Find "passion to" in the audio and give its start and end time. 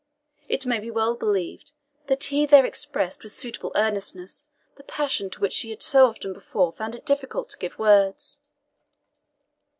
4.81-5.39